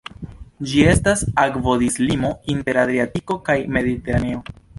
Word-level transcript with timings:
Ĝi 0.69 0.79
estas 0.93 1.21
akvodislimo 1.43 2.33
inter 2.55 2.81
Adriatiko 2.87 3.39
kaj 3.51 3.59
Mediteraneo. 3.79 4.45